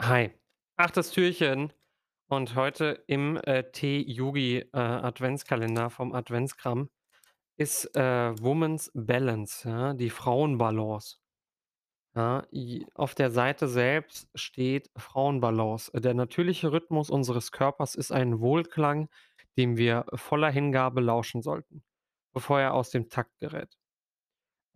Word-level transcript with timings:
Hi, 0.00 0.30
achtes 0.76 1.10
Türchen 1.10 1.72
und 2.28 2.54
heute 2.54 3.04
im, 3.06 3.36
äh, 3.44 3.64
Tee-Yogi, 3.70 4.58
äh, 4.72 4.76
Adventskalender 4.78 5.90
vom 5.90 6.12
Adventskram 6.12 6.90
ist, 7.58 7.94
äh, 7.96 8.34
Woman's 8.42 8.90
Balance, 8.94 9.68
ja, 9.68 9.94
die 9.94 10.10
Frauenbalance. 10.10 11.18
Ja, 12.16 12.46
auf 12.94 13.14
der 13.14 13.30
Seite 13.30 13.68
selbst 13.68 14.28
steht 14.34 14.90
Frauenbalance. 14.96 15.90
Der 16.00 16.14
natürliche 16.14 16.70
Rhythmus 16.72 17.10
unseres 17.10 17.50
Körpers 17.52 17.94
ist 17.96 18.12
ein 18.12 18.40
Wohlklang, 18.40 19.08
dem 19.58 19.76
wir 19.76 20.06
voller 20.14 20.50
Hingabe 20.50 21.00
lauschen 21.00 21.42
sollten, 21.42 21.84
bevor 22.32 22.60
er 22.60 22.74
aus 22.74 22.90
dem 22.90 23.08
Takt 23.10 23.38
gerät. 23.40 23.78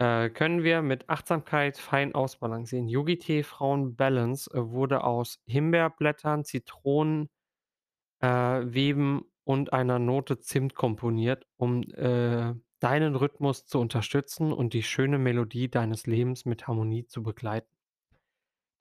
Äh, 0.01 0.31
können 0.31 0.63
wir 0.63 0.83
mit 0.83 1.09
Achtsamkeit 1.09 1.77
fein 1.77 2.15
ausbalancieren. 2.15 2.89
Yogi-Tee 2.89 3.43
Frauen 3.43 3.97
Balance 3.97 4.49
äh, 4.55 4.71
wurde 4.71 5.03
aus 5.03 5.43
Himbeerblättern, 5.47 6.45
Zitronen, 6.45 7.29
äh, 8.21 8.29
Weben 8.29 9.25
und 9.45 9.73
einer 9.73 9.99
Note 9.99 10.39
Zimt 10.39 10.75
komponiert, 10.77 11.47
um 11.57 11.83
äh, 11.83 12.55
deinen 12.79 13.17
Rhythmus 13.17 13.67
zu 13.67 13.81
unterstützen 13.81 14.53
und 14.53 14.73
die 14.73 14.85
schöne 14.85 15.19
Melodie 15.19 15.69
deines 15.69 16.07
Lebens 16.07 16.45
mit 16.45 16.69
Harmonie 16.69 17.07
zu 17.07 17.25
begleiten. 17.25 17.69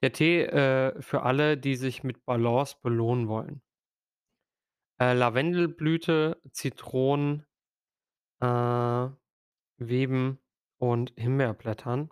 Der 0.02 0.12
Tee 0.12 0.42
äh, 0.42 1.02
für 1.02 1.24
alle, 1.24 1.58
die 1.58 1.74
sich 1.74 2.04
mit 2.04 2.24
Balance 2.24 2.76
belohnen 2.80 3.26
wollen. 3.26 3.62
Äh, 5.00 5.14
Lavendelblüte, 5.14 6.40
Zitronen, 6.52 7.44
äh, 8.40 9.08
Weben 9.78 10.38
und 10.78 11.12
Himbeerblättern. 11.16 12.10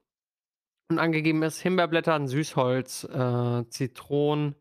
Und 0.89 0.99
angegeben 0.99 1.43
ist 1.43 1.61
Himbeerblättern, 1.61 2.29
Süßholz, 2.29 3.05
äh, 3.05 3.65
Zitronen, 3.69 4.55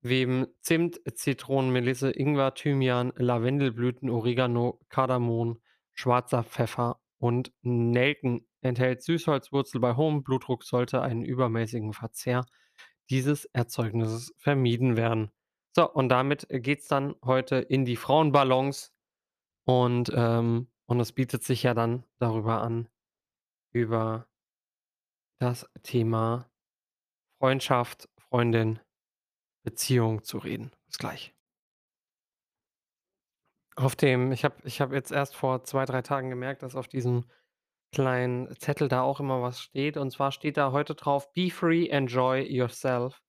Weben, 0.00 0.48
Zimt, 0.60 1.00
Zitronenmelisse, 1.14 2.10
Ingwer, 2.10 2.54
Thymian, 2.54 3.12
Lavendelblüten, 3.14 4.10
Oregano, 4.10 4.80
Kardamom, 4.88 5.60
schwarzer 5.94 6.42
Pfeffer 6.42 7.00
und 7.18 7.52
Nelken. 7.62 8.48
Enthält 8.60 9.02
Süßholzwurzel. 9.02 9.80
Bei 9.80 9.94
hohem 9.94 10.24
Blutdruck 10.24 10.64
sollte 10.64 11.02
einen 11.02 11.24
übermäßigen 11.24 11.92
Verzehr 11.92 12.44
dieses 13.10 13.44
Erzeugnisses 13.46 14.34
vermieden 14.38 14.96
werden. 14.96 15.30
So, 15.74 15.90
und 15.90 16.08
damit 16.08 16.46
geht's 16.50 16.88
dann 16.88 17.14
heute 17.24 17.56
in 17.56 17.84
die 17.84 17.96
Frauenbalance 17.96 18.90
und, 19.64 20.10
ähm 20.14 20.68
und 20.86 21.00
es 21.00 21.12
bietet 21.12 21.42
sich 21.42 21.62
ja 21.62 21.72
dann 21.72 22.04
darüber 22.18 22.60
an, 22.60 22.88
über 23.72 24.26
das 25.40 25.66
Thema 25.82 26.48
Freundschaft, 27.40 28.08
Freundin, 28.18 28.80
Beziehung 29.64 30.24
zu 30.24 30.38
reden. 30.38 30.72
Bis 30.86 30.98
gleich. 30.98 31.34
Auf 33.76 33.96
dem 33.96 34.32
ich 34.32 34.44
habe 34.44 34.56
ich 34.64 34.80
habe 34.80 34.94
jetzt 34.94 35.10
erst 35.12 35.34
vor 35.34 35.64
2, 35.64 35.86
3 35.86 36.02
Tagen 36.02 36.28
gemerkt, 36.28 36.62
dass 36.62 36.76
auf 36.76 36.88
diesem 36.88 37.24
kleinen 37.94 38.54
Zettel 38.58 38.88
da 38.88 39.02
auch 39.02 39.20
immer 39.20 39.42
was 39.42 39.60
steht. 39.62 39.96
Und 39.96 40.10
zwar 40.12 40.32
steht 40.32 40.56
da 40.58 40.72
heute 40.72 40.94
drauf: 40.94 41.32
„Be 41.32 41.50
free, 41.50 41.88
enjoy 41.88 42.42
yourself“, 42.42 43.22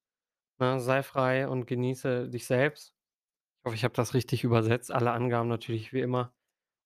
ne? 0.60 0.80
Sei 0.82 1.04
frei 1.04 1.48
und 1.48 1.68
genieße 1.68 2.30
dich 2.30 2.46
selbst. 2.48 2.94
Ich 3.62 3.66
hoffe, 3.68 3.76
ich 3.78 3.84
habe 3.86 3.96
das 3.96 4.14
richtig 4.16 4.44
übersetzt. 4.46 4.92
Alle 4.92 5.12
Angaben 5.14 5.50
natürlich 5.50 5.94
wie 5.94 6.02
immer 6.02 6.34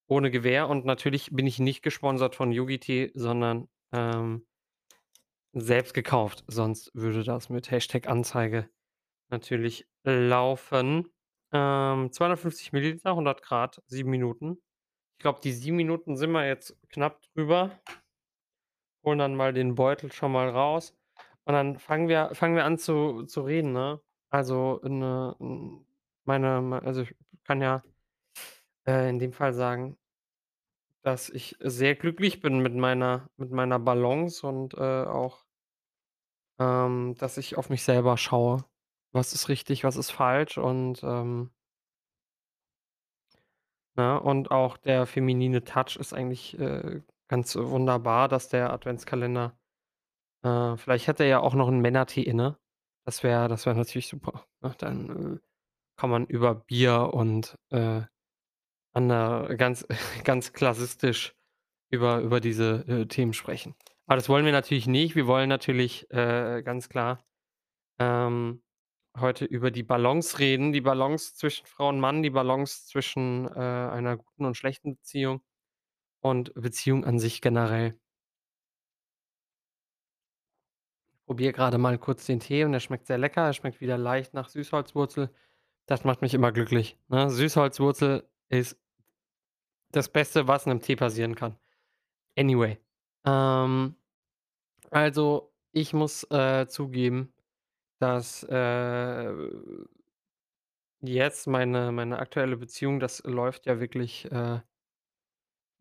ohne 0.08 0.32
Gewähr. 0.32 0.70
Und 0.70 0.86
natürlich 0.86 1.32
bin 1.32 1.48
ich 1.48 1.60
nicht 1.60 1.84
gesponsert 1.84 2.36
von 2.36 2.52
Yogi-Tee, 2.52 3.12
sondern, 3.16 3.68
ähm 3.94 4.46
selbst 5.54 5.94
gekauft, 5.94 6.44
sonst 6.48 6.92
würde 6.94 7.24
das 7.24 7.50
mit 7.50 7.72
Hashtag 7.72 8.08
Anzeige 8.08 8.70
natürlich 9.30 9.88
laufen. 10.04 11.10
Ähm, 11.54 12.12
250 12.12 12.74
Milliliter, 12.74 13.16
100 13.16 13.42
Grad, 13.44 13.82
7 13.88 14.10
Minuten. 14.12 14.60
Ich 15.18 15.24
glaube, 15.24 15.42
die 15.44 15.54
7 15.54 15.78
Minuten 15.78 16.18
sind 16.18 16.32
wir 16.32 16.48
jetzt 16.48 16.78
knapp 16.90 17.22
drüber. 17.36 17.72
Holen 19.04 19.20
dann 19.20 19.36
mal 19.36 19.54
den 19.54 19.76
Beutel 19.76 20.12
schon 20.12 20.32
mal 20.32 20.50
raus 20.50 20.96
und 21.46 21.54
dann 21.54 21.78
fangen 21.80 22.08
wir 22.10 22.32
fangen 22.34 22.56
wir 22.56 22.66
an 22.66 22.78
zu 22.78 23.24
zu 23.24 23.42
reden, 23.42 23.72
ne? 23.74 24.02
Also, 24.30 24.80
'ne 24.84 25.36
hm, 25.40 25.86
meine 26.26 26.62
mei 26.62 26.80
also, 26.80 27.02
ich 27.04 27.16
kann 27.44 27.62
ja 27.62 27.84
äh, 28.88 29.10
in 29.10 29.20
dem 29.20 29.34
Fall 29.34 29.54
sagen 29.54 29.98
dass 31.06 31.30
ich 31.30 31.56
sehr 31.60 31.96
glücklich 31.96 32.40
bin 32.42 32.60
mit 32.60 32.76
meiner 32.76 33.30
mit 33.38 33.52
meiner 33.52 33.80
Balance 33.80 34.46
und, 34.46 34.74
äh, 34.76 34.78
auch 35.06 35.44
ähm, 36.60 37.16
dass 37.18 37.38
ich 37.38 37.58
auf 37.58 37.70
mich 37.70 37.84
selber 37.84 38.18
schaue. 38.18 38.66
Was 39.12 39.34
ist 39.34 39.50
richtig, 39.50 39.84
was 39.84 39.96
ist 39.96 40.12
falsch 40.12 40.58
und, 40.58 41.02
ähm 41.04 41.52
ne, 43.96 44.20
und 44.20 44.52
auch 44.52 44.78
der 44.78 45.06
feminine 45.06 45.64
Touch 45.64 45.98
ist 45.98 46.14
eigentlich, 46.14 46.58
äh, 46.60 47.02
ganz 47.28 47.56
wunderbar, 47.56 48.28
dass 48.28 48.50
der 48.50 48.72
Adventskalender 48.74 49.58
äh, 50.44 50.78
vielleicht 50.78 51.08
hat 51.10 51.20
er 51.22 51.28
ja 51.28 51.40
auch 51.42 51.56
noch 51.56 51.70
'n 51.70 51.80
Männertee 51.82 52.24
inne. 52.24 52.58
Das 53.06 53.24
wäre 53.24 53.48
das 53.50 53.66
wäre 53.68 53.76
natürlich 53.78 54.08
super, 54.10 54.46
ne? 54.62 54.76
Dann, 54.80 55.36
äh, 55.38 55.40
kann 55.98 56.10
man 56.12 56.28
über 56.28 56.56
Bier 56.56 57.12
und, 57.14 57.58
äh, 57.72 58.04
ander 58.98 59.56
ganz 59.58 59.86
ganz 60.26 60.54
klassistisch 60.54 61.36
über 61.92 62.20
über 62.22 62.40
diese, 62.42 62.86
äh, 62.88 63.06
Themen 63.08 63.34
sprechen. 63.34 63.76
Aber 64.08 64.18
das 64.18 64.30
wollen 64.30 64.46
wir 64.46 64.54
natürlich 64.54 64.88
nicht. 64.88 65.16
Wir 65.16 65.28
wollen 65.28 65.50
natürlich, 65.50 66.10
äh, 66.12 66.64
ganz 66.64 66.90
klar, 66.90 67.20
ähm, 68.00 68.64
heute 69.18 69.46
über 69.46 69.72
die 69.72 69.84
Balance 69.84 70.40
reden, 70.40 70.74
die 70.74 70.82
Balance 70.82 71.36
zwischen 71.36 71.66
Frau 71.68 71.90
und 71.90 72.00
Mann, 72.00 72.24
die 72.24 72.30
Balance 72.32 72.88
zwischen, 72.88 73.48
äh, 73.48 73.60
einer 73.60 74.18
guten 74.18 74.46
und 74.46 74.56
schlechten 74.58 74.96
Beziehung 74.96 75.42
und 76.22 76.54
Beziehung 76.56 77.06
an 77.06 77.20
sich 77.20 77.42
generell. 77.42 78.00
Probiere 81.26 81.52
grade 81.54 81.78
mal 81.78 81.98
kurz 81.98 82.26
den 82.26 82.40
Tee 82.40 82.64
und 82.64 82.72
der 82.72 82.80
schmeckt 82.80 83.08
sehr 83.08 83.18
lecker. 83.18 83.46
Er 83.46 83.54
schmeckt 83.54 83.82
wieder 83.82 83.98
leicht 83.98 84.34
nach 84.34 84.50
Süßholzwurzel. 84.50 85.30
Das 85.86 86.06
macht 86.06 86.22
mich 86.22 86.34
immer 86.34 86.52
glücklich, 86.54 86.98
ne? 87.10 87.30
Süßholzwurzel 87.30 88.30
ist 88.50 88.78
das 89.92 90.10
Beste, 90.10 90.48
was 90.48 90.66
'nem 90.66 90.82
Tee 90.82 90.96
passieren 90.96 91.36
kann. 91.36 91.58
Anyway, 92.38 92.80
ähm, 93.26 93.96
also, 94.92 95.54
ich 95.74 95.94
muss, 95.94 96.24
äh, 96.32 96.68
zugeben, 96.68 97.34
dass, 98.00 98.44
äh 98.46 99.34
jetzt 101.04 101.46
meine 101.48 101.92
meine 101.92 102.18
aktuelle 102.20 102.58
Beziehung, 102.58 103.00
das 103.00 103.22
läuft 103.24 103.66
ja 103.68 103.80
wirklich, 103.80 104.26
äh 104.32 104.60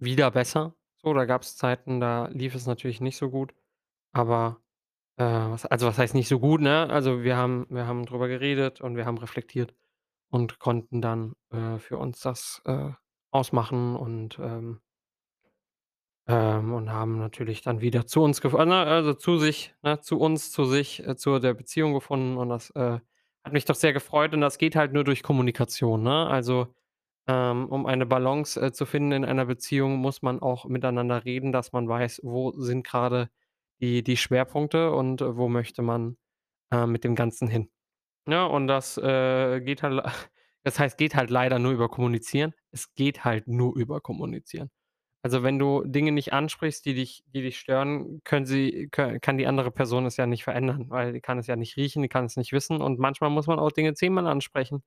wieder 0.00 0.30
besser. 0.30 0.74
So, 0.96 1.14
da 1.14 1.24
gab's 1.24 1.56
Zeiten, 1.56 2.00
da 2.00 2.26
lief 2.28 2.54
es 2.54 2.66
natürlich 2.66 3.00
nicht 3.00 3.16
so 3.16 3.30
gut, 3.30 3.54
aber, 4.12 4.60
äh, 5.18 5.24
was 5.24 5.66
also, 5.66 5.86
was 5.88 5.98
heißt 5.98 6.14
nicht 6.14 6.28
so 6.28 6.40
gut, 6.40 6.60
ne? 6.62 6.88
Also, 6.90 7.22
wir 7.24 7.36
haben 7.36 7.66
wir 7.70 7.86
haben 7.86 8.06
drüber 8.06 8.28
geredet 8.28 8.80
und 8.82 8.96
wir 8.96 9.06
haben 9.06 9.18
reflektiert 9.18 9.74
und 10.30 10.58
konnten 10.60 11.02
dann, 11.02 11.34
äh, 11.52 11.78
für 11.78 11.98
uns 11.98 12.20
das, 12.20 12.62
äh, 12.66 12.90
ausmachen 13.36 13.96
und, 13.96 14.38
ähm 14.40 14.80
ähm, 16.28 16.72
und 16.72 16.90
haben 16.92 17.18
natürlich 17.18 17.62
dann 17.62 17.80
wieder 17.80 18.06
zu 18.06 18.22
uns 18.22 18.40
gef 18.40 18.52
ne, 18.54 18.76
also, 18.84 19.14
zu 19.14 19.38
sich 19.38 19.74
ne, 19.82 20.00
zu 20.00 20.18
uns, 20.18 20.50
zu 20.52 20.64
sich, 20.64 21.06
äh, 21.06 21.16
zu 21.16 21.38
der 21.38 21.54
Beziehung 21.54 21.94
gefunden 21.94 22.36
und 22.36 22.48
das, 22.48 22.70
äh, 22.70 22.98
hat 23.44 23.52
mich 23.52 23.64
doch 23.64 23.76
sehr 23.76 23.92
gefreut 23.92 24.34
und 24.34 24.40
das 24.40 24.58
geht 24.58 24.74
halt 24.76 24.92
nur 24.92 25.04
durch 25.04 25.22
Kommunikation, 25.22 26.02
ne? 26.02 26.26
Also, 26.26 26.74
ähm, 27.28 27.66
um 27.68 27.86
eine 27.86 28.06
Balance, 28.06 28.60
äh, 28.60 28.72
zu 28.72 28.86
finden 28.86 29.12
in 29.12 29.24
einer 29.24 29.46
Beziehung, 29.46 29.96
muss 29.98 30.22
man 30.22 30.40
auch 30.40 30.64
miteinander 30.66 31.24
reden, 31.24 31.52
dass 31.52 31.72
man 31.72 31.88
weiß, 31.88 32.20
wo 32.24 32.52
sind 32.52 32.84
grade 32.86 33.30
die 33.80 34.02
die 34.02 34.16
Schwerpunkte 34.16 34.92
und 34.92 35.20
wo 35.22 35.48
möchte 35.48 35.82
man, 35.82 36.16
äh, 36.72 36.86
mit 36.86 37.04
dem 37.04 37.14
Ganzen 37.16 37.48
hin. 37.48 37.70
Ja, 38.28 38.46
und 38.46 38.68
das, 38.68 38.98
äh, 38.98 39.60
geht 39.62 39.82
halt 39.84 40.04
das 40.66 40.80
heißt, 40.80 40.98
geht 40.98 41.16
halt 41.16 41.30
leider 41.30 41.58
nur 41.60 41.72
über 41.72 41.88
Kommunizieren. 41.90 42.54
Es 42.72 42.94
geht 42.96 43.24
halt 43.24 43.48
nur 43.48 43.76
über 43.76 44.02
Kommunizieren. 44.02 44.70
Also, 45.22 45.42
wenn 45.44 45.58
du 45.60 45.84
Dinge 45.84 46.12
nicht 46.12 46.32
ansprichst, 46.34 46.86
die 46.86 46.94
dich 46.94 47.24
die 47.28 47.42
dich 47.42 47.58
stören, 47.60 48.22
können 48.24 48.46
sie 48.46 48.88
kö 48.92 49.18
kann 49.20 49.38
die 49.38 49.46
andere 49.48 49.70
Person 49.72 50.06
es 50.06 50.16
ja 50.18 50.26
nicht 50.26 50.44
verändern, 50.44 50.90
weil 50.90 51.12
die 51.14 51.20
kann 51.22 51.38
es 51.38 51.48
ja 51.48 51.56
nicht 51.56 51.76
riechen, 51.76 52.02
die 52.02 52.08
kann 52.10 52.26
es 52.26 52.36
nicht 52.36 52.52
wissen 52.52 52.80
und 52.82 52.98
manchmal 53.00 53.30
muss 53.30 53.46
man 53.48 53.58
auch 53.60 53.72
Dinge 53.72 53.94
zehnmal 53.94 54.26
ansprechen, 54.28 54.82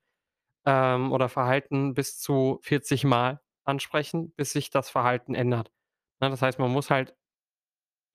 ähm, 0.65 1.11
oder 1.13 1.29
Verhalten 1.29 1.93
bis 1.95 2.19
zu 2.19 2.59
40 2.63 3.03
Mal 3.05 3.41
ansprechen, 3.65 4.33
bis 4.37 4.53
sich 4.53 4.71
das 4.71 4.89
Verhalten 4.89 5.35
ändert. 5.35 5.71
Ne, 6.21 6.29
das 6.31 6.41
heißt, 6.43 6.59
man 6.59 6.71
muss 6.71 6.89
halt 6.91 7.15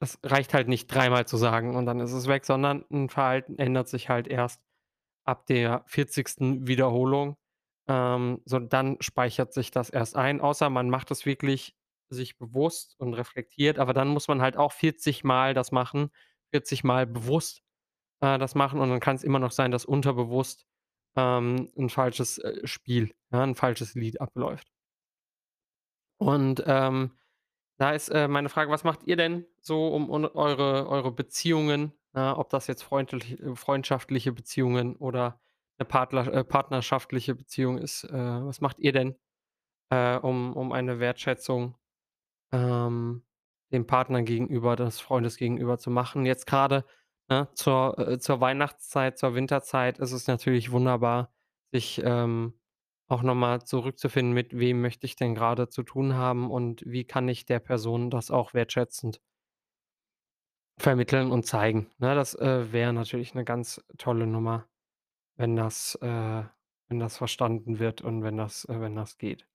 es 0.01 0.19
reicht 0.25 0.55
halt 0.55 0.69
nicht 0.69 0.89
dreimal 0.89 1.27
zu 1.27 1.37
sagen 1.37 1.77
und 1.77 1.87
dann 1.87 2.01
ist 2.01 2.13
es 2.13 2.27
weg, 2.27 2.45
sondern 2.45 2.85
'n 2.91 3.09
Verhalten 3.09 3.59
ändert 3.59 3.89
sich 3.89 4.09
halt 4.09 4.27
erst 4.29 4.61
ab 5.25 5.47
der 5.47 5.85
40. 5.87 6.67
Wiederholung. 6.69 7.37
Ähm, 7.89 8.41
so, 8.47 8.59
dann 8.61 8.97
speichert 9.01 9.53
sich 9.53 9.71
das 9.71 9.91
erst 9.91 10.17
ein, 10.17 10.41
außer 10.41 10.71
man 10.71 10.91
macht 10.91 11.11
es 11.11 11.27
wirklich 11.27 11.77
sich 12.11 12.39
bewusst 12.39 12.95
und 12.99 13.15
reflektiert, 13.15 13.79
aber 13.79 13.93
dann 13.95 14.09
muss 14.09 14.29
man 14.29 14.41
halt 14.43 14.57
auch 14.57 14.73
40 14.73 15.25
Mal 15.25 15.55
das 15.55 15.73
machen, 15.73 16.11
40 16.51 16.85
Mal 16.85 17.07
bewusst, 17.07 17.63
äh, 18.21 18.39
das 18.39 18.55
machen 18.57 18.81
und 18.81 18.91
dann 18.91 19.01
kann's 19.01 19.25
immer 19.25 19.39
noch 19.41 19.53
sein, 19.53 19.71
dass 19.73 19.85
unterbewusst, 19.87 20.67
ähm, 21.17 21.71
'n 21.77 21.91
falsches, 21.91 22.39
äh, 22.39 22.67
Spiel, 22.67 23.15
ja, 23.33 23.45
'n 23.45 23.55
falsches 23.57 23.95
Lied 23.95 24.21
abläuft. 24.21 24.69
Und, 26.21 26.63
ähm, 26.67 27.11
da 27.79 27.93
ist, 27.93 28.09
äh, 28.11 28.29
meine 28.29 28.49
Frage: 28.49 28.71
Was 28.71 28.85
macht 28.85 29.05
ihr 29.05 29.17
denn 29.17 29.47
so, 29.61 29.89
um 29.89 30.11
un 30.11 30.25
eure 30.27 30.89
eure 30.89 31.13
Beziehungen, 31.13 31.93
ob 32.15 32.49
das 32.51 32.69
jetzt 32.69 32.83
freundlich 32.85 33.41
äh, 33.41 33.57
freundschaftliche 33.57 34.33
Beziehungen 34.33 34.97
oder 34.97 35.41
'ne 35.81 35.85
Partler 35.87 36.33
äh, 36.33 36.45
partnerschaftliche 36.45 37.35
Beziehung 37.35 37.79
ist, 37.79 38.05
äh, 38.05 38.13
was 38.13 38.61
macht 38.61 38.79
ihr 38.81 38.93
denn, 38.93 39.17
äh, 39.91 40.17
um 40.19 40.55
um 40.57 40.73
eine 40.73 41.01
Wertschätzung, 41.01 41.77
ähm, 42.53 43.25
dem 43.73 43.87
Partner 43.87 44.23
gegenüber, 44.23 44.77
des 44.77 45.01
Freundes 45.01 45.37
gegenüber 45.39 45.79
zu 45.79 45.91
machen? 45.91 46.27
Jetzt 46.27 46.47
grade, 46.49 46.85
ne, 47.31 47.49
zur 47.55 47.99
äh, 47.99 48.19
zur 48.21 48.41
Weihnachtszeit, 48.41 49.19
zur 49.19 49.35
Winterzeit 49.37 49.99
ist 50.01 50.13
es 50.13 50.27
natürlich 50.29 50.73
wunderbar, 50.73 51.33
sich, 51.73 52.03
ähm, 52.05 52.55
auch 53.09 53.23
noch 53.23 53.35
mal 53.37 53.63
zurückzufinden, 53.65 54.35
mit 54.35 54.59
wem 54.59 54.81
möchte 54.83 55.07
ich 55.07 55.17
denn 55.17 55.35
grade 55.37 55.69
zu 55.71 55.83
tun 55.85 56.15
haben 56.17 56.51
und 56.51 56.83
wie 56.87 57.05
kann 57.07 57.29
ich 57.29 57.47
der 57.47 57.61
Person 57.61 58.11
das 58.11 58.31
auch 58.33 58.55
wertschätzend 58.55 59.19
vermitteln 60.79 61.31
und 61.31 61.47
zeigen, 61.47 61.91
ne? 61.99 62.15
Das, 62.17 62.35
äh, 62.35 62.73
wäre 62.73 62.93
natürlich 62.93 63.33
'ne 63.35 63.45
ganz 63.45 63.81
tolle 63.97 64.27
Nummer, 64.27 64.67
wenn 65.37 65.57
das 65.57 65.97
äh, 66.03 66.45
wenn 66.89 66.99
das 67.01 67.17
verstanden 67.19 67.79
wird 67.79 68.03
und 68.03 68.23
wenn 68.23 68.37
das 68.37 68.65
äh, 68.67 68.81
wenn 68.81 68.97
das 68.97 69.19
geht. 69.19 69.47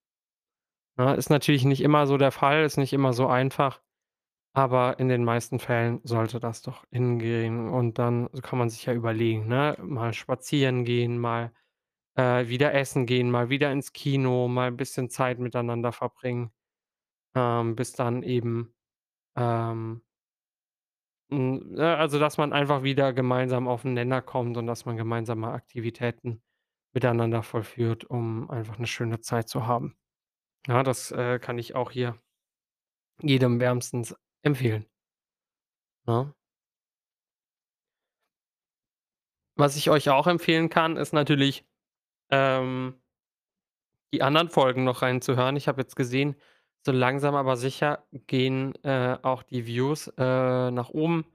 Ne, 0.97 1.15
ist 1.15 1.29
natürlich 1.29 1.63
nicht 1.65 1.81
immer 1.81 2.07
so 2.07 2.17
der 2.17 2.31
Fall, 2.31 2.63
ist 2.63 2.77
nicht 2.77 2.91
immer 2.93 3.13
so 3.13 3.27
einfach, 3.27 3.81
aber 4.53 4.99
in 4.99 5.09
den 5.09 5.23
meisten 5.25 5.59
Fällen 5.59 6.01
sollte 6.03 6.39
das 6.39 6.61
doch 6.63 6.85
hingehen 6.91 7.69
und 7.69 7.99
dann 7.99 8.29
kann 8.43 8.59
man 8.59 8.69
sich 8.69 8.85
ja 8.85 8.93
überlegen, 8.93 9.47
ne, 9.47 9.77
mal 9.81 10.13
spazieren 10.13 10.85
gehen, 10.85 11.19
mal, 11.19 11.53
äh, 12.15 12.47
wieder 12.49 12.73
essen 12.75 13.05
gehen, 13.07 13.31
mal 13.31 13.49
wieder 13.49 13.71
ins 13.71 13.93
Kino, 13.93 14.47
mal 14.49 14.69
'n 14.69 14.77
bisschen 14.77 15.09
Zeit 15.09 15.39
miteinander 15.39 15.91
verbringen, 15.93 16.51
ähm, 17.35 17.75
bis 17.75 17.93
dann 17.93 18.23
eben, 18.23 18.73
ähm 19.37 20.01
hm, 21.31 21.73
ne, 21.75 21.97
also, 21.97 22.19
dass 22.19 22.37
man 22.37 22.53
einfach 22.53 22.83
wieder 22.83 23.13
gemeinsam 23.13 23.67
auf 23.67 23.85
'n 23.85 23.93
Nenner 23.93 24.21
kommt 24.21 24.57
und 24.57 24.67
dass 24.67 24.85
man 24.85 24.97
gemeinsame 24.97 25.49
Aktivitäten 25.51 26.41
miteinander 26.93 27.43
vollführt, 27.43 28.05
um 28.05 28.49
einfach 28.49 28.77
'ne 28.79 28.87
schöne 28.87 29.19
Zeit 29.21 29.49
zu 29.49 29.67
haben. 29.67 29.95
Ja, 30.67 30.83
das, 30.83 31.11
äh, 31.11 31.39
kann 31.39 31.57
ich 31.59 31.75
auch 31.75 31.91
hier 31.91 32.17
jedem 33.21 33.59
wärmstens 33.59 34.15
empfehlen. 34.43 34.85
Ne? 36.07 36.33
Was 39.57 39.75
ich 39.75 39.89
euch 39.89 40.09
auch 40.09 40.27
empfehlen 40.27 40.69
kann, 40.69 40.97
ist 40.97 41.13
natürlich, 41.13 41.65
ähm 42.31 42.95
die 44.13 44.23
anderen 44.23 44.49
Folgen 44.49 44.83
noch 44.83 45.01
reinzuhören. 45.01 45.55
Ich 45.55 45.67
habe 45.67 45.81
jetzt 45.81 45.95
gesehen, 45.95 46.35
so 46.85 46.91
langsam 46.91 47.35
aber 47.35 47.57
sicher 47.57 48.05
gehen, 48.27 48.73
äh, 48.83 49.17
auch 49.21 49.43
die 49.43 49.65
Views, 49.67 50.07
äh, 50.17 50.71
nach 50.71 50.89
oben 50.89 51.25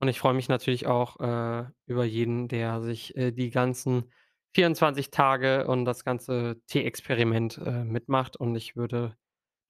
und 0.00 0.08
ich 0.08 0.18
freue 0.18 0.34
mich 0.34 0.48
natürlich 0.48 0.86
auch, 0.86 1.20
äh, 1.20 1.66
über 1.86 2.04
jeden, 2.04 2.48
der 2.48 2.80
sich, 2.80 3.16
äh, 3.16 3.32
die 3.32 3.50
ganzen 3.50 4.10
24 4.54 5.10
Tage 5.10 5.66
und 5.66 5.84
das 5.84 6.04
ganze 6.04 6.60
Tee-Experiment, 6.66 7.58
äh, 7.58 7.84
mitmacht 7.84 8.36
und 8.36 8.56
ich 8.56 8.76
würde 8.76 9.16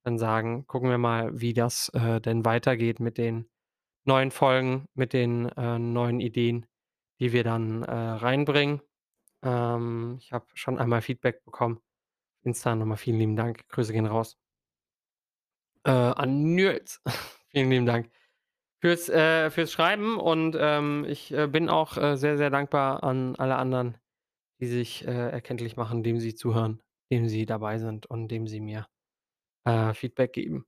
dann 0.05 0.17
sagen, 0.17 0.65
gucken 0.67 0.89
wir 0.89 0.97
mal, 0.97 1.39
wie 1.39 1.53
das, 1.53 1.89
äh, 1.89 2.21
denn 2.21 2.45
weitergeht 2.45 2.99
mit 2.99 3.17
den 3.17 3.49
neuen 4.05 4.31
Folgen, 4.31 4.87
mit 4.95 5.13
den, 5.13 5.51
neuen 5.55 6.19
Ideen, 6.21 6.65
die 7.19 7.33
wir 7.33 7.43
dann, 7.43 7.83
reinbringen. 7.83 8.81
Ähm, 9.43 10.17
ich 10.19 10.33
habe 10.33 10.47
schon 10.55 10.79
einmal 10.79 11.01
Feedback 11.03 11.43
bekommen. 11.45 11.81
Insta 12.43 12.75
noch 12.75 12.85
mal 12.87 12.97
vielen 12.97 13.19
lieben 13.19 13.35
Dank. 13.35 13.67
Grüße 13.69 13.93
gehen 13.93 14.07
raus. 14.07 14.37
Äh, 15.85 15.89
an 15.91 16.53
Nils. 16.55 17.01
Vielen 17.51 17.69
lieben 17.69 17.85
Dank 17.85 18.09
fürs 18.81 19.09
äh, 19.09 19.49
fürs 19.51 19.71
Schreiben 19.73 20.19
und, 20.19 20.57
ähm, 20.59 21.05
ich, 21.09 21.33
äh, 21.33 21.47
bin 21.47 21.69
auch, 21.69 21.97
äh, 21.97 22.17
sehr, 22.17 22.37
sehr 22.37 22.49
dankbar 22.51 23.03
an 23.03 23.35
alle 23.37 23.55
anderen, 23.57 23.97
die 24.61 24.67
sich, 24.67 25.07
äh, 25.07 25.11
erkenntlich 25.31 25.77
machen, 25.77 25.99
indem 25.99 26.19
sie 26.19 26.35
zuhören, 26.35 26.81
indem 27.09 27.29
sie 27.29 27.45
dabei 27.47 27.79
sind 27.79 28.07
und 28.07 28.23
indem 28.23 28.47
sie 28.47 28.61
mir, 28.61 28.87
äh, 29.65 29.93
Feedback 29.93 30.33
geben. 30.33 30.65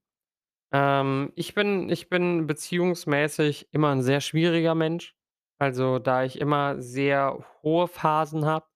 Ähm, 0.73 1.31
ich 1.35 1.55
bin 1.55 1.89
ich 1.89 2.09
bin 2.09 2.47
beziehungsmäßig 2.47 3.69
immer 3.73 3.91
'n 3.93 4.03
sehr 4.03 4.21
schwieriger 4.21 4.75
Mensch. 4.75 5.15
Also, 5.59 5.99
da 5.99 6.23
ich 6.25 6.39
immer 6.41 6.81
sehr 6.81 7.39
hohe 7.63 7.87
Phasen 7.89 8.45
habe 8.45 8.67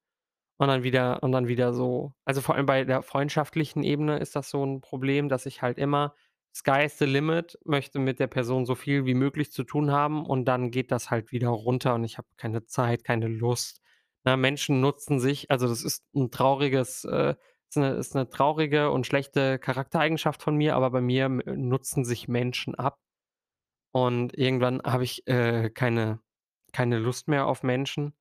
und 0.57 0.67
dann 0.69 0.83
wieder 0.83 1.23
und 1.23 1.31
dann 1.33 1.47
wieder 1.49 1.73
so 1.73 2.13
also, 2.25 2.41
vor 2.41 2.55
allem 2.55 2.65
bei 2.67 2.83
der 2.85 3.01
freundschaftlichen 3.03 3.83
Ebene 3.83 4.19
ist 4.19 4.35
das 4.35 4.49
so 4.51 4.63
'n 4.63 4.81
Problem, 4.81 5.29
dass 5.29 5.45
ich 5.47 5.61
halt 5.63 5.77
immer 5.79 6.15
Sky 6.55 6.85
is 6.85 6.97
the 6.97 7.05
limit, 7.05 7.57
möchte 7.65 7.99
mit 7.99 8.19
der 8.19 8.27
Person 8.27 8.65
so 8.65 8.75
viel 8.75 9.05
wie 9.05 9.13
möglich 9.13 9.51
zu 9.51 9.63
tun 9.63 9.91
haben 9.91 10.25
und 10.25 10.45
dann 10.45 10.71
geht 10.71 10.91
das 10.91 11.11
halt 11.11 11.31
wieder 11.31 11.49
runter 11.49 11.93
und 11.95 12.03
ich 12.03 12.17
habe 12.17 12.27
keine 12.37 12.65
Zeit, 12.65 13.03
keine 13.03 13.27
Lust. 13.27 13.81
Ne, 14.25 14.37
Menschen 14.37 14.81
nutzen 14.81 15.19
sich 15.19 15.51
also, 15.51 15.67
das 15.67 15.83
ist 15.83 16.03
'n 16.15 16.31
trauriges, 16.31 17.03
äh 17.05 17.35
ist 17.69 17.77
'ne 17.77 17.91
ist 17.95 18.15
'ne 18.15 18.29
traurige 18.29 18.91
und 18.91 19.05
schlechte 19.05 19.59
Charaktereigenschaft 19.59 20.41
von 20.41 20.55
mir, 20.55 20.75
aber 20.75 20.89
bei 20.91 21.01
mir 21.01 21.29
nutzen 21.29 22.05
sich 22.05 22.27
Menschen 22.27 22.75
ab 22.75 22.99
und 23.93 24.37
irgendwann 24.37 24.81
habe 24.83 25.03
ich, 25.05 25.27
äh, 25.27 25.69
keine 25.71 26.21
keine 26.73 26.99
Lust 26.99 27.27
mehr 27.29 27.47
auf 27.47 27.63
Menschen. 27.63 28.13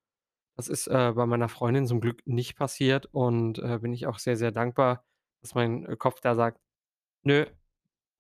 Das 0.57 0.69
ist, 0.69 0.89
äh, 0.89 1.13
bei 1.17 1.27
meiner 1.27 1.49
Freundin 1.51 1.87
zum 1.87 2.01
Glück 2.01 2.23
nicht 2.27 2.57
passiert 2.57 3.07
und, 3.13 3.59
äh, 3.61 3.79
bin 3.81 3.93
ich 3.95 4.07
auch 4.09 4.19
sehr, 4.21 4.37
sehr 4.39 4.53
dankbar, 4.53 5.05
dass 5.43 5.55
mein, 5.57 5.87
äh, 5.87 5.97
Kopf 5.97 6.21
da 6.23 6.35
sagt: 6.37 6.61
„Nö, 7.25 7.47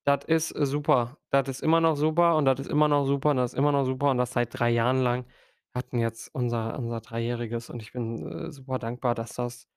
das 0.06 0.24
ist, 0.26 0.52
äh, 0.52 0.66
super. 0.66 1.18
Das 1.30 1.48
ist 1.48 1.62
immer 1.62 1.80
noch 1.80 1.96
super 1.96 2.36
und 2.36 2.44
das 2.46 2.60
ist 2.60 2.68
immer 2.70 2.88
noch 2.88 3.06
super 3.06 3.30
und 3.30 3.38
das 3.38 3.52
ist 3.54 3.58
immer 3.58 3.72
noch 3.72 3.84
super“ 3.84 4.10
und 4.10 4.18
das 4.18 4.32
seit 4.32 4.58
3 4.58 4.70
Jahren 4.70 5.00
lang. 5.02 5.26
Hatten 5.74 5.98
jetzt 5.98 6.30
unser 6.34 6.78
unser 6.78 7.00
Dreijähriges 7.02 7.70
und 7.70 7.82
ich 7.82 7.92
bin, 7.92 8.26
äh, 8.48 8.50
super 8.52 8.78
dankbar, 8.78 9.14
dass 9.14 9.34
das, 9.34 9.68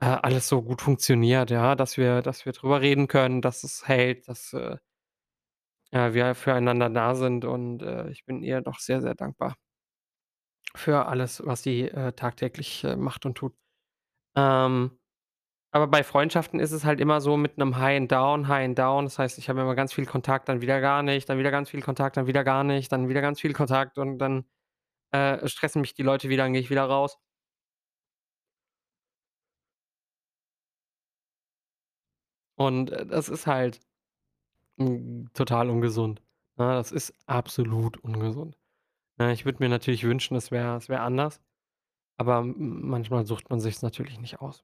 äh, 0.00 0.06
alles 0.06 0.48
so 0.48 0.62
gut 0.62 0.82
funktioniert, 0.82 1.50
ja, 1.50 1.76
dass 1.76 1.96
wir 1.98 2.22
dass 2.22 2.46
wir 2.46 2.52
drüber 2.54 2.80
reden 2.82 3.08
können, 3.08 3.42
dass 3.42 3.64
es 3.64 3.88
hält, 3.88 4.28
dass, 4.28 4.52
äh 4.54 4.78
ja, 5.92 6.14
wir 6.14 6.34
füreinander 6.34 6.88
da 6.90 7.14
sind 7.14 7.44
und, 7.44 7.82
äh, 7.82 8.08
ich 8.10 8.24
bin 8.24 8.42
ihr 8.42 8.60
doch 8.62 8.78
sehr, 8.78 9.00
sehr 9.02 9.14
dankbar 9.14 9.56
für 10.74 11.06
alles, 11.06 11.42
was 11.44 11.62
sie, 11.62 11.82
äh, 11.88 12.12
tagtäglich, 12.12 12.86
macht 12.96 13.26
und 13.26 13.36
tut. 13.36 13.54
Ähm, 14.36 14.98
aber 15.72 15.88
bei 15.88 16.04
Freundschaften 16.04 16.60
ist 16.60 16.72
es 16.72 16.84
halt 16.84 17.00
immer 17.00 17.20
so 17.20 17.36
mit 17.36 17.58
'nem 17.58 17.76
High 17.78 17.98
and 17.98 18.12
Down, 18.12 18.48
High 18.48 18.64
and 18.66 18.78
Down. 18.78 19.04
Das 19.06 19.18
heißt, 19.18 19.38
ich 19.38 19.48
habe 19.50 19.60
immer 19.62 19.74
ganz 19.74 19.92
viel 19.94 20.06
Kontakt, 20.06 20.48
dann 20.48 20.60
wieder 20.62 20.80
gar 20.80 21.02
nicht, 21.02 21.28
dann 21.28 21.38
wieder 21.38 21.50
ganz 21.50 21.70
viel 21.70 21.82
Kontakt, 21.82 22.16
dann 22.18 22.26
wieder 22.28 22.44
gar 22.44 22.64
nicht, 22.64 22.92
dann 22.92 23.08
wieder 23.08 23.22
ganz 23.22 23.40
viel 23.40 23.54
Kontakt 23.54 23.98
und 23.98 24.18
dann, 24.18 24.44
äh, 25.12 25.48
stressen 25.48 25.82
mich 25.82 25.94
die 25.94 26.02
Leute 26.04 26.28
wieder, 26.30 26.44
dann 26.44 26.52
gehe 26.54 26.62
ich 26.62 26.70
wieder 26.70 26.84
raus. 26.84 27.18
Und, 32.58 32.90
äh, 32.90 33.06
das 33.06 33.28
ist 33.28 33.46
halt, 33.46 33.80
hm, 34.78 35.30
total 35.34 35.70
ungesund, 35.70 36.20
ne? 36.58 36.66
Das 36.74 36.92
ist 36.92 37.14
absolut 37.26 37.98
ungesund. 37.98 38.58
Ne, 39.18 39.32
ich 39.32 39.44
würde 39.46 39.60
mir 39.62 39.68
natürlich 39.70 40.04
wünschen, 40.04 40.36
es 40.36 40.50
wäre 40.52 40.76
es 40.78 40.88
wäre 40.88 41.02
anders, 41.02 41.40
aber 42.18 42.42
manchmal 42.44 43.26
sucht 43.26 43.50
man 43.50 43.60
sich's 43.60 43.82
natürlich 43.82 44.20
nicht 44.20 44.40
aus. 44.40 44.62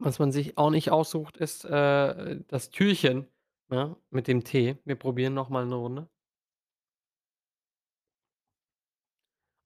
Was 0.00 0.18
man 0.18 0.32
sich 0.32 0.58
auch 0.58 0.70
nicht 0.70 0.90
aussucht, 0.90 1.36
ist, 1.36 1.64
äh, 1.64 2.40
das 2.48 2.70
Türchen, 2.70 3.26
ne, 3.68 3.96
mit 4.10 4.26
dem 4.26 4.42
Tee. 4.44 4.76
Wir 4.84 4.96
probieren 4.96 5.34
noch 5.34 5.48
mal 5.50 5.64
'ne 5.66 5.74
Runde. 5.76 6.08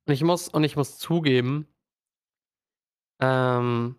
Und 0.08 0.14
ich 0.14 0.22
muss 0.24 0.48
und 0.48 0.64
ich 0.64 0.74
muss 0.74 0.96
zugeben 0.98 1.68
ähm, 3.20 3.96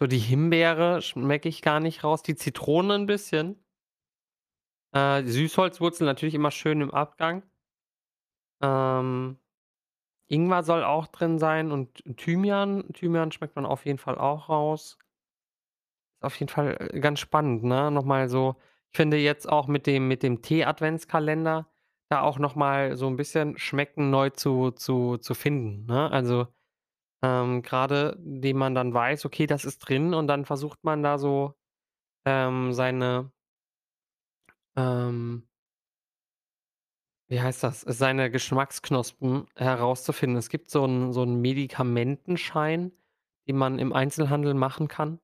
so 0.00 0.06
die 0.08 0.18
Himbeere 0.18 1.02
schmecke 1.02 1.48
ich 1.48 1.62
gar 1.62 1.80
nicht 1.80 2.04
raus, 2.04 2.22
die 2.22 2.36
Zitrone 2.36 2.94
'n 2.96 3.06
bisschen. 3.06 3.62
Äh, 4.94 5.22
Süßholzwurzel 5.24 6.06
natürlich 6.06 6.34
immer 6.34 6.50
schön 6.50 6.80
im 6.80 6.90
Abgang. 6.92 7.42
Ähm, 8.62 9.38
Ingwer 10.28 10.62
soll 10.64 10.84
auch 10.84 11.06
drin 11.08 11.38
sein 11.38 11.72
und 11.72 12.04
Thymian. 12.18 12.84
Thymian 12.94 13.32
schmeckt 13.32 13.56
man 13.56 13.66
auf 13.66 13.86
jeden 13.86 13.98
Fall 13.98 14.18
auch 14.18 14.48
raus. 14.48 14.98
Auf 16.22 16.36
jeden 16.40 16.50
Fall, 16.50 16.76
äh, 16.92 17.00
ganz 17.00 17.20
spannend, 17.20 17.62
ne? 17.64 17.90
Noch 17.90 18.04
mal 18.04 18.28
so 18.28 18.56
ich 18.90 18.96
finde 18.96 19.18
jetzt 19.18 19.46
auch 19.48 19.66
mit 19.68 19.86
dem 19.86 20.08
mit 20.08 20.22
dem 20.22 20.40
Tee-Adventskalender 20.42 21.68
da 22.08 22.22
auch 22.22 22.38
noch 22.38 22.54
mal 22.56 22.96
so 22.96 23.06
'n 23.06 23.16
bisschen 23.16 23.58
Schmecken 23.58 24.10
neu 24.10 24.30
zu 24.30 24.70
zu 24.72 25.18
zu 25.18 25.34
finden, 25.34 25.84
ne? 25.86 26.10
Also, 26.10 26.48
ähm, 27.22 27.62
grade 27.62 28.18
indem 28.24 28.58
man 28.58 28.74
dann 28.74 28.94
weiß: 28.94 29.26
„Okay, 29.26 29.46
das 29.46 29.64
ist 29.66 29.80
drin“, 29.80 30.14
und 30.14 30.28
dann 30.28 30.44
versucht 30.46 30.84
man 30.84 31.02
da 31.02 31.18
so, 31.18 31.54
ähm, 32.26 32.72
seine 32.74 33.32
ähm 34.76 35.42
wie 37.30 37.40
heißt 37.42 37.62
das, 37.62 37.82
seine 37.82 38.30
Geschmacksknospen 38.30 39.46
herauszufinden. 39.54 40.38
Es 40.38 40.48
gibt 40.48 40.70
so 40.70 40.84
'n 40.86 41.12
so 41.12 41.22
'n 41.22 41.40
Medikamentenschein, 41.42 42.90
den 43.46 43.56
man 43.56 43.78
im 43.78 43.92
Einzelhandel 43.92 44.54
machen 44.54 44.88
kann. 44.88 45.20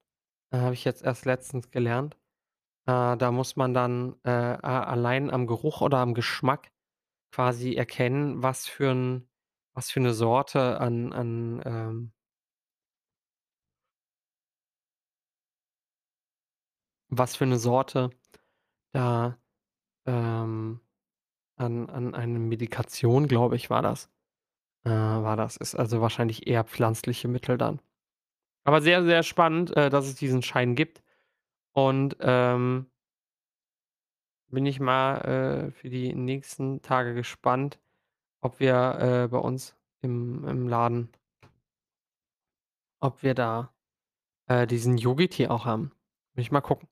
Äh, 0.55 0.59
habe 0.61 0.75
ich 0.75 0.85
jetzt 0.85 1.03
erst 1.03 1.25
letztens 1.27 1.71
gelernt. 1.71 2.17
Äh, 2.87 3.17
da 3.19 3.33
muss 3.33 3.57
man 3.57 3.75
dann, 3.75 4.17
äh, 4.25 4.31
allein 4.31 5.31
am 5.31 5.47
Geruch 5.47 5.81
oder 5.83 5.99
am 5.99 6.15
Geschmack 6.15 6.73
quasi 7.33 7.75
erkennen, 7.75 8.43
was 8.43 8.67
für 8.69 8.91
'n 8.93 9.29
was 9.75 9.91
für 9.91 10.01
'ne 10.01 10.15
Sorte 10.15 10.81
an 10.81 11.13
an, 11.13 11.63
ähm 11.67 12.13
was 17.11 17.37
für 17.37 17.47
'ne 17.47 17.59
Sorte 17.59 18.11
da, 18.93 19.39
ähm, 20.07 20.81
an 21.57 21.91
an 21.91 22.15
eine 22.17 22.41
Medikation, 22.41 23.29
glaube 23.29 23.57
ich, 23.57 23.71
war 23.71 23.83
das 23.83 24.11
äh, 24.85 24.91
war 24.91 25.37
das 25.37 25.57
ist 25.59 25.75
also 25.77 26.01
wahrscheinlich 26.01 26.47
eher 26.49 26.65
pflanzliche 26.65 27.29
Mittel 27.29 27.59
dann. 27.59 27.81
Aber 28.65 28.81
sehr, 28.83 29.05
sehr 29.05 29.23
spannend, 29.23 29.77
äh, 29.77 29.91
dass 29.91 30.07
es 30.07 30.15
diesen 30.17 30.43
Schein 30.43 30.75
gibt 30.75 31.03
und, 31.73 32.17
ähm 32.21 32.87
bin 34.51 34.67
ich 34.67 34.79
mal, 34.81 35.19
äh, 35.69 35.71
für 35.73 35.91
die 35.91 36.15
nächsten 36.15 36.81
Tage 36.83 37.15
gespannt, 37.15 37.79
ob 38.41 38.61
wir, 38.61 39.25
äh, 39.25 39.29
bei 39.29 39.39
uns 39.39 39.77
im 40.03 40.47
im 40.47 40.69
Laden 40.69 41.11
ob 43.01 43.23
wir 43.23 43.35
da, 43.35 43.71
äh, 44.49 44.67
diesen 44.67 44.97
Yogi-Tee 44.99 45.49
auch 45.49 45.67
haben. 45.67 45.93
Will 46.35 46.43
ich 46.43 46.53
mal 46.53 46.61
gucken. 46.63 46.89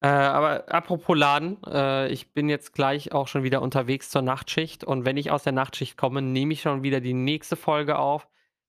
Äh, 0.00 0.08
aber 0.08 0.72
apropos 0.72 1.16
Laden, 1.18 1.58
äh, 1.64 2.08
ich 2.08 2.32
bin 2.32 2.48
jetzt 2.48 2.72
gleich 2.72 3.12
auch 3.12 3.28
schon 3.28 3.42
wieder 3.42 3.62
unterwegs 3.62 4.10
zur 4.10 4.22
Nachtschicht 4.22 4.84
und 4.84 5.04
wenn 5.04 5.16
ich 5.16 5.30
aus 5.30 5.42
der 5.42 5.52
Nachtschicht 5.52 5.96
komme, 5.96 6.22
nehme 6.22 6.52
ich 6.54 6.62
schon 6.62 6.82
wieder 6.82 7.00
die 7.00 7.14
nächste 7.14 7.56
Folge 7.56 7.98
auf. 7.98 8.28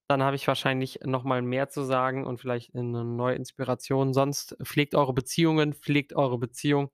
Dann 0.10 0.24
habe 0.24 0.36
ich 0.36 0.48
wahrscheinlich 0.48 1.02
noch 1.06 1.24
mal 1.24 1.44
mehr 1.44 1.70
zu 1.70 1.84
sagen 1.84 2.26
und 2.26 2.40
vielleicht 2.40 2.74
'ne 2.74 3.04
neue 3.06 3.36
Inspiration. 3.36 4.12
Sonst 4.16 4.58
pflegt 4.64 4.96
eure 4.96 5.14
Beziehungen, 5.14 5.74
pflegt 5.74 6.14
eure 6.16 6.40
Beziehung. 6.40 6.90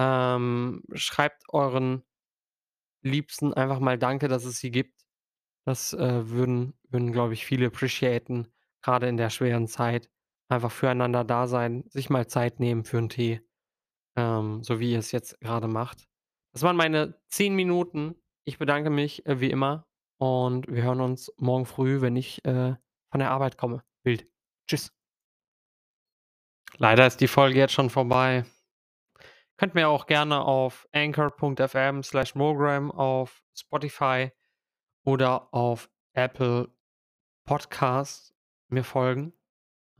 Ähm, 0.00 0.82
schreibt 0.94 1.44
euren 1.50 2.04
Liebsten 3.02 3.52
einfach 3.54 3.80
mal 3.80 3.98
Danke, 3.98 4.28
dass 4.28 4.44
es 4.46 4.58
sie 4.60 4.70
gibt. 4.70 5.04
Das, 5.66 5.92
äh, 5.94 6.30
würden 6.30 6.74
würden, 6.90 7.12
glaube 7.12 7.34
ich, 7.34 7.46
viele 7.46 7.66
appreciaten, 7.68 8.48
grade 8.82 9.08
in 9.08 9.16
der 9.18 9.30
schweren 9.30 9.68
Zeit. 9.68 10.10
Einfach 10.48 10.72
füreinander 10.72 11.24
da 11.24 11.46
sein, 11.48 11.84
sich 11.90 12.10
mal 12.10 12.26
Zeit 12.28 12.60
nehmen 12.60 12.84
für 12.84 12.98
'n 12.98 13.08
Tee, 13.10 13.42
ähm, 14.16 14.62
so 14.64 14.80
wie 14.80 14.92
ihr 14.92 15.00
es 15.00 15.12
jetzt 15.12 15.40
grade 15.40 15.68
macht. 15.68 16.06
Das 16.54 16.62
waren 16.62 16.76
meine 16.76 17.20
10 17.28 17.54
Minuten. 17.56 18.16
Ich 18.44 18.58
bedanke 18.58 18.90
mich, 18.90 19.26
äh, 19.26 19.40
wie 19.40 19.50
immer 19.50 19.86
und 20.18 20.66
wir 20.68 20.82
hören 20.82 21.00
uns 21.00 21.32
morgen 21.36 21.66
früh, 21.66 22.00
wenn 22.00 22.16
ich, 22.16 22.44
äh, 22.44 22.74
von 23.10 23.20
der 23.20 23.30
Arbeit 23.30 23.56
komme. 23.58 23.82
Wild. 24.02 24.26
Tschüss. 24.66 24.92
Leider 26.76 27.06
ist 27.06 27.20
die 27.20 27.28
Folge 27.28 27.58
jetzt 27.58 27.72
schon 27.72 27.90
vorbei. 27.90 28.44
Könnt 29.56 29.74
mir 29.74 29.88
auch 29.88 30.06
gerne 30.06 30.40
auf 30.40 30.88
anchor.fm/mogram 30.92 32.90
auf 32.90 33.44
Spotify 33.56 34.32
oder 35.04 35.54
auf 35.54 35.88
Apple 36.12 36.74
Podcasts 37.44 38.34
mir 38.68 38.82
folgen. 38.82 39.32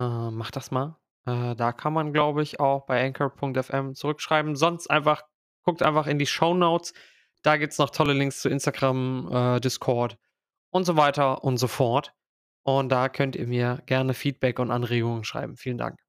Äh, 0.00 0.30
macht 0.30 0.56
das 0.56 0.70
mal. 0.70 0.98
Äh, 1.26 1.54
da 1.54 1.72
kann 1.72 1.92
man, 1.92 2.12
glaube 2.12 2.42
ich, 2.42 2.58
auch 2.58 2.86
bei 2.86 3.04
anchor.fm 3.04 3.94
zurückschreiben. 3.94 4.56
Sonst 4.56 4.88
einfach 4.88 5.22
guckt 5.62 5.82
einfach 5.82 6.06
in 6.06 6.18
die 6.18 6.26
Shownotes. 6.26 6.92
Da 7.44 7.58
gibt's 7.58 7.78
noch 7.78 7.90
tolle 7.90 8.14
Links 8.14 8.40
zu 8.40 8.48
Instagram, 8.48 9.28
äh, 9.30 9.60
Discord 9.60 10.16
und 10.70 10.84
so 10.84 10.96
weiter 10.96 11.44
und 11.44 11.58
so 11.58 11.68
fort. 11.68 12.14
Und 12.64 12.88
da 12.90 13.08
könnt 13.10 13.36
ihr 13.36 13.46
mir 13.46 13.82
gerne 13.86 14.14
Feedback 14.14 14.58
und 14.58 14.70
Anregungen 14.70 15.24
schreiben. 15.24 15.56
Vielen 15.56 15.78
Dank. 15.78 16.03